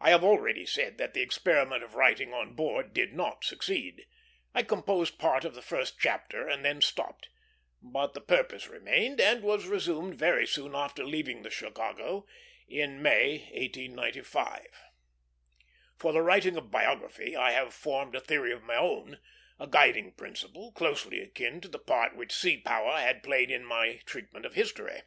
I 0.00 0.08
have 0.08 0.24
already 0.24 0.64
said 0.64 0.96
that 0.96 1.12
the 1.12 1.20
experiment 1.20 1.82
of 1.84 1.94
writing 1.94 2.32
on 2.32 2.54
board 2.54 2.94
did 2.94 3.12
not 3.12 3.44
succeed. 3.44 4.06
I 4.54 4.62
composed 4.62 5.18
part 5.18 5.44
of 5.44 5.54
the 5.54 5.60
first 5.60 5.98
chapter 6.00 6.48
and 6.48 6.64
then 6.64 6.80
stopped; 6.80 7.28
but 7.82 8.14
the 8.14 8.22
purpose 8.22 8.68
remained, 8.68 9.20
and 9.20 9.42
was 9.42 9.66
resumed 9.66 10.14
very 10.14 10.46
soon 10.46 10.74
after 10.74 11.04
leaving 11.04 11.42
the 11.42 11.50
Chicago, 11.50 12.26
in 12.66 13.02
May, 13.02 13.40
1895. 13.52 14.68
For 15.98 16.14
the 16.14 16.22
writing 16.22 16.56
of 16.56 16.70
biography 16.70 17.36
I 17.36 17.50
had 17.50 17.74
formed 17.74 18.14
a 18.16 18.20
theory 18.20 18.54
of 18.54 18.62
my 18.62 18.76
own, 18.76 19.18
a 19.60 19.66
guiding 19.66 20.12
principle, 20.12 20.72
closely 20.72 21.20
akin 21.20 21.60
to 21.60 21.68
the 21.68 21.78
part 21.78 22.16
which 22.16 22.32
sea 22.34 22.56
power 22.56 22.96
had 22.98 23.22
played 23.22 23.50
in 23.50 23.66
my 23.66 23.96
treatment 24.06 24.46
of 24.46 24.54
history. 24.54 25.02